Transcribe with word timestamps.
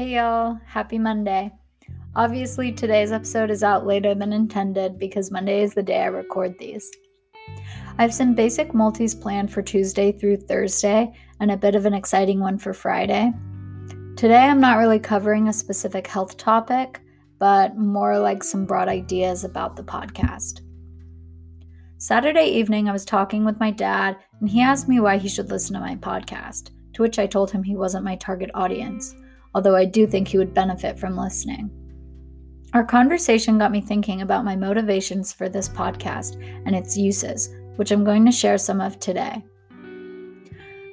Hey 0.00 0.14
y'all, 0.14 0.58
happy 0.64 0.98
Monday. 0.98 1.52
Obviously, 2.16 2.72
today's 2.72 3.12
episode 3.12 3.50
is 3.50 3.62
out 3.62 3.86
later 3.86 4.14
than 4.14 4.32
intended 4.32 4.98
because 4.98 5.30
Monday 5.30 5.62
is 5.62 5.74
the 5.74 5.82
day 5.82 6.00
I 6.00 6.06
record 6.06 6.58
these. 6.58 6.90
I 7.98 8.00
have 8.00 8.14
some 8.14 8.34
basic 8.34 8.72
multis 8.72 9.14
planned 9.14 9.52
for 9.52 9.60
Tuesday 9.60 10.10
through 10.10 10.38
Thursday 10.38 11.12
and 11.38 11.50
a 11.50 11.56
bit 11.58 11.74
of 11.74 11.84
an 11.84 11.92
exciting 11.92 12.40
one 12.40 12.56
for 12.56 12.72
Friday. 12.72 13.30
Today, 14.16 14.38
I'm 14.38 14.58
not 14.58 14.78
really 14.78 14.98
covering 14.98 15.48
a 15.48 15.52
specific 15.52 16.06
health 16.06 16.38
topic, 16.38 17.02
but 17.38 17.76
more 17.76 18.18
like 18.18 18.42
some 18.42 18.64
broad 18.64 18.88
ideas 18.88 19.44
about 19.44 19.76
the 19.76 19.84
podcast. 19.84 20.62
Saturday 21.98 22.46
evening, 22.46 22.88
I 22.88 22.92
was 22.92 23.04
talking 23.04 23.44
with 23.44 23.60
my 23.60 23.70
dad, 23.70 24.16
and 24.40 24.48
he 24.48 24.62
asked 24.62 24.88
me 24.88 24.98
why 24.98 25.18
he 25.18 25.28
should 25.28 25.50
listen 25.50 25.74
to 25.74 25.80
my 25.80 25.96
podcast, 25.96 26.70
to 26.94 27.02
which 27.02 27.18
I 27.18 27.26
told 27.26 27.50
him 27.50 27.62
he 27.62 27.76
wasn't 27.76 28.06
my 28.06 28.16
target 28.16 28.50
audience 28.54 29.14
although 29.54 29.76
I 29.76 29.84
do 29.84 30.06
think 30.06 30.28
he 30.28 30.38
would 30.38 30.54
benefit 30.54 30.98
from 30.98 31.16
listening. 31.16 31.70
Our 32.72 32.84
conversation 32.84 33.58
got 33.58 33.72
me 33.72 33.80
thinking 33.80 34.22
about 34.22 34.44
my 34.44 34.54
motivations 34.54 35.32
for 35.32 35.48
this 35.48 35.68
podcast 35.68 36.40
and 36.66 36.76
its 36.76 36.96
uses, 36.96 37.52
which 37.76 37.90
I'm 37.90 38.04
going 38.04 38.24
to 38.26 38.32
share 38.32 38.58
some 38.58 38.80
of 38.80 39.00
today. 39.00 39.44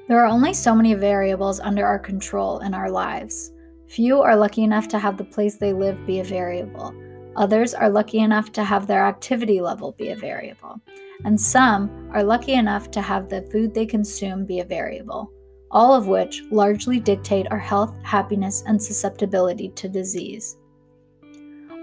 There 0.07 0.19
are 0.19 0.25
only 0.25 0.53
so 0.53 0.73
many 0.73 0.95
variables 0.95 1.59
under 1.59 1.85
our 1.85 1.99
control 1.99 2.59
in 2.59 2.73
our 2.73 2.89
lives. 2.89 3.51
Few 3.87 4.21
are 4.21 4.35
lucky 4.35 4.63
enough 4.63 4.87
to 4.87 4.99
have 4.99 5.17
the 5.17 5.23
place 5.23 5.57
they 5.57 5.73
live 5.73 6.03
be 6.07 6.19
a 6.19 6.23
variable. 6.23 6.95
Others 7.35 7.75
are 7.75 7.89
lucky 7.89 8.19
enough 8.19 8.51
to 8.53 8.63
have 8.63 8.87
their 8.87 9.05
activity 9.05 9.61
level 9.61 9.91
be 9.91 10.09
a 10.09 10.15
variable. 10.15 10.81
And 11.25 11.39
some 11.39 12.09
are 12.11 12.23
lucky 12.23 12.53
enough 12.53 12.89
to 12.91 13.01
have 13.01 13.29
the 13.29 13.43
food 13.51 13.73
they 13.73 13.85
consume 13.85 14.45
be 14.45 14.61
a 14.61 14.65
variable 14.65 15.31
all 15.71 15.93
of 15.93 16.07
which 16.07 16.43
largely 16.51 16.99
dictate 16.99 17.47
our 17.51 17.59
health, 17.59 17.97
happiness, 18.03 18.63
and 18.67 18.81
susceptibility 18.81 19.69
to 19.69 19.89
disease. 19.89 20.57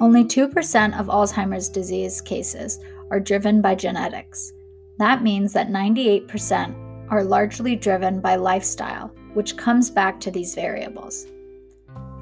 Only 0.00 0.24
2% 0.24 0.98
of 0.98 1.06
Alzheimer's 1.06 1.68
disease 1.68 2.20
cases 2.20 2.80
are 3.10 3.20
driven 3.20 3.60
by 3.60 3.74
genetics. 3.74 4.52
That 4.98 5.22
means 5.22 5.52
that 5.52 5.68
98% 5.68 7.10
are 7.10 7.22
largely 7.22 7.77
driven 7.77 8.20
by 8.20 8.36
lifestyle, 8.36 9.08
which 9.34 9.56
comes 9.56 9.90
back 9.90 10.18
to 10.20 10.30
these 10.30 10.55
variables. 10.55 11.27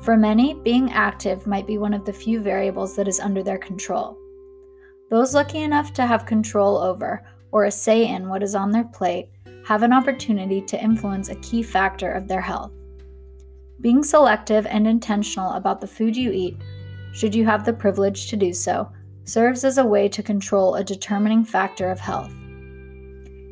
For 0.02 0.16
many, 0.16 0.54
being 0.54 0.90
active 0.92 1.46
might 1.46 1.66
be 1.66 1.78
one 1.78 1.94
of 1.94 2.04
the 2.04 2.12
few 2.12 2.40
variables 2.40 2.96
that 2.96 3.06
is 3.06 3.20
under 3.20 3.42
their 3.42 3.58
control. 3.58 4.18
Those 5.10 5.34
lucky 5.34 5.58
enough 5.58 5.92
to 5.94 6.06
have 6.06 6.26
control 6.26 6.78
over 6.78 7.22
or 7.52 7.66
a 7.66 7.70
say 7.70 8.08
in 8.08 8.28
what 8.28 8.42
is 8.42 8.54
on 8.54 8.70
their 8.70 8.84
plate 8.84 9.28
have 9.66 9.82
an 9.82 9.92
opportunity 9.92 10.60
to 10.62 10.82
influence 10.82 11.28
a 11.28 11.36
key 11.36 11.62
factor 11.62 12.12
of 12.12 12.28
their 12.28 12.40
health. 12.40 12.72
Being 13.80 14.02
selective 14.04 14.66
and 14.66 14.86
intentional 14.86 15.52
about 15.52 15.80
the 15.80 15.86
food 15.86 16.16
you 16.16 16.30
eat, 16.32 16.56
should 17.12 17.34
you 17.34 17.44
have 17.44 17.64
the 17.64 17.72
privilege 17.72 18.28
to 18.28 18.36
do 18.36 18.52
so, 18.52 18.90
serves 19.24 19.64
as 19.64 19.78
a 19.78 19.84
way 19.84 20.08
to 20.08 20.22
control 20.22 20.74
a 20.74 20.84
determining 20.84 21.44
factor 21.44 21.90
of 21.90 22.00
health. 22.00 22.32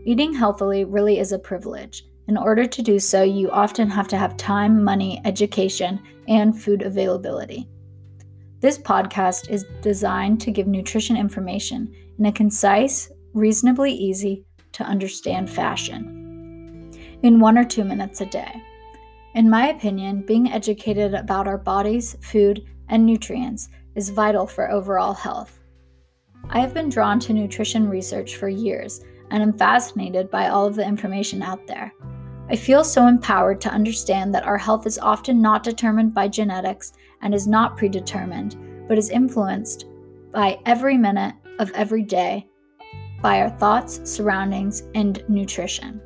Eating 0.05 0.33
healthily 0.33 0.84
really 0.84 1.19
is 1.19 1.33
a 1.33 1.38
privilege. 1.38 2.05
In 2.27 2.36
order 2.36 2.64
to 2.64 2.83
do 2.83 2.98
so, 2.98 3.22
you 3.22 3.50
often 3.50 3.91
have 3.91 4.08
to 4.08 4.16
have 4.16 4.36
time, 4.36 4.83
money, 4.83 5.20
education, 5.25 6.00
and 6.28 6.61
food 6.61 6.83
availability. 6.83 7.69
This 8.61 8.78
podcast 8.78 9.50
is 9.50 9.64
designed 9.83 10.41
to 10.42 10.50
give 10.50 10.66
nutrition 10.66 11.16
information 11.16 11.94
in 12.19 12.27
a 12.27 12.33
concise, 12.33 13.11
reasonably 13.33 13.92
easy, 13.92 14.44
to 14.73 14.85
understand 14.85 15.51
fashion 15.51 16.91
in 17.23 17.41
one 17.41 17.59
or 17.59 17.65
two 17.65 17.85
minutes 17.85 18.21
a 18.21 18.27
day. 18.27 18.63
In 19.35 19.49
my 19.49 19.69
opinion, 19.69 20.23
being 20.23 20.50
educated 20.50 21.15
about 21.15 21.47
our 21.47 21.59
bodies, 21.59 22.17
food, 22.21 22.65
and 22.89 23.06
nutrients 23.06 23.69
is 23.94 24.11
vital 24.11 24.47
for 24.47 24.71
overall 24.71 25.15
health. 25.15 25.61
I 26.49 26.61
have 26.61 26.75
been 26.75 26.89
drawn 26.89 27.21
to 27.21 27.33
nutrition 27.33 27.89
research 27.89 28.37
for 28.37 28.49
years 28.49 29.00
and 29.31 29.43
am 29.43 29.53
fascinated 29.53 30.31
by 30.31 30.49
all 30.49 30.67
of 30.67 30.75
the 30.75 30.84
information 30.84 31.43
out 31.43 31.67
there. 31.67 31.93
I 32.49 32.56
feel 32.56 32.83
so 32.83 33.06
empowered 33.06 33.61
to 33.61 33.71
understand 33.71 34.34
that 34.34 34.43
our 34.44 34.59
health 34.59 34.84
is 34.84 34.99
often 34.99 35.41
not 35.41 35.62
determined 35.62 36.12
by 36.12 36.27
genetics 36.27 36.93
and 37.23 37.33
is 37.33 37.47
not 37.47 37.77
predetermined, 37.77 38.56
but 38.89 38.99
is 38.99 39.11
influenced 39.11 39.87
by 40.33 40.59
every 40.67 40.97
minute 40.97 41.34
of 41.61 41.71
every 41.73 42.03
day 42.03 42.50
by 43.22 43.41
our 43.41 43.50
thoughts, 43.50 44.00
surroundings, 44.10 44.84
and 44.94 45.22
nutrition. 45.28 46.00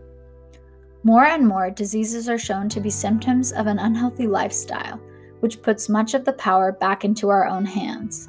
More 1.02 1.24
and 1.24 1.46
more, 1.46 1.70
diseases 1.70 2.28
are 2.28 2.38
shown 2.38 2.68
to 2.70 2.80
be 2.80 2.90
symptoms 2.90 3.52
of 3.52 3.66
an 3.66 3.78
unhealthy 3.78 4.26
lifestyle, 4.26 5.00
which 5.40 5.62
puts 5.62 5.88
much 5.88 6.14
of 6.14 6.24
the 6.24 6.32
power 6.32 6.72
back 6.72 7.04
into 7.04 7.28
our 7.28 7.46
own 7.46 7.64
hands. 7.64 8.28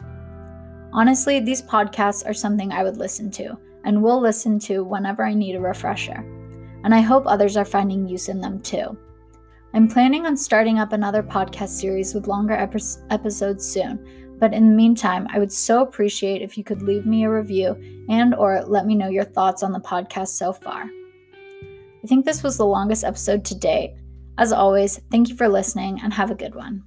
Honestly, 0.91 1.39
these 1.39 1.61
podcasts 1.61 2.25
are 2.27 2.33
something 2.33 2.71
I 2.71 2.83
would 2.83 2.97
listen 2.97 3.31
to 3.31 3.57
and 3.85 4.01
will 4.01 4.19
listen 4.19 4.59
to 4.59 4.83
whenever 4.83 5.25
I 5.25 5.33
need 5.33 5.55
a 5.55 5.61
refresher, 5.61 6.23
and 6.83 6.93
I 6.93 7.01
hope 7.01 7.23
others 7.25 7.55
are 7.55 7.65
finding 7.65 8.07
use 8.07 8.29
in 8.29 8.41
them 8.41 8.59
too. 8.61 8.97
I'm 9.73 9.87
planning 9.89 10.25
on 10.25 10.37
starting 10.37 10.79
up 10.79 10.93
another 10.93 11.21
podcast 11.21 11.69
series 11.69 12.13
with 12.13 12.27
longer 12.27 12.53
episodes 13.09 13.65
soon, 13.65 14.24
but 14.39 14.53
in 14.53 14.69
the 14.69 14.75
meantime, 14.75 15.27
I 15.31 15.39
would 15.39 15.51
so 15.51 15.81
appreciate 15.81 16.41
if 16.41 16.57
you 16.57 16.63
could 16.63 16.81
leave 16.81 17.05
me 17.05 17.23
a 17.23 17.31
review 17.31 18.05
and 18.09 18.35
or 18.35 18.63
let 18.65 18.85
me 18.85 18.95
know 18.95 19.07
your 19.07 19.23
thoughts 19.23 19.63
on 19.63 19.71
the 19.71 19.79
podcast 19.79 20.29
so 20.29 20.53
far. 20.53 20.83
I 20.83 22.07
think 22.07 22.25
this 22.25 22.43
was 22.43 22.57
the 22.57 22.65
longest 22.65 23.03
episode 23.03 23.45
to 23.45 23.55
date. 23.55 23.95
As 24.37 24.51
always, 24.51 24.99
thank 25.09 25.29
you 25.29 25.35
for 25.35 25.47
listening 25.47 25.99
and 26.03 26.13
have 26.13 26.29
a 26.29 26.35
good 26.35 26.55
one. 26.55 26.83